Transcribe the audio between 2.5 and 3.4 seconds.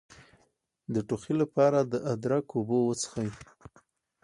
اوبه وڅښئ